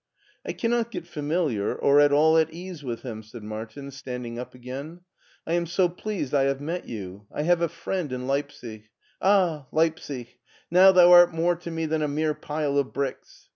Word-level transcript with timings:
"I 0.47 0.53
cannot 0.53 0.89
get 0.89 1.05
familiar 1.05 1.75
or 1.75 1.99
at 1.99 2.11
all 2.11 2.35
at 2.35 2.51
ease 2.51 2.83
with 2.83 3.03
him,*' 3.03 3.21
said 3.21 3.43
Martin, 3.43 3.91
standing 3.91 4.39
up 4.39 4.55
again." 4.55 5.01
I 5.45 5.53
am 5.53 5.67
so 5.67 5.87
pleased 5.89 6.33
I 6.33 6.45
have 6.45 6.59
met 6.59 6.87
you; 6.87 7.27
I 7.31 7.43
have 7.43 7.61
a 7.61 7.69
friend 7.69 8.11
in 8.11 8.25
Leipsic! 8.25 8.89
Ah! 9.21 9.67
Leipsic, 9.71 10.39
now 10.71 10.91
thou 10.91 11.11
art 11.11 11.35
more 11.35 11.55
to 11.57 11.69
me 11.69 11.85
than 11.85 12.01
a 12.01 12.07
mere 12.07 12.33
pile 12.33 12.79
of 12.79 12.91
bricks.' 12.91 13.49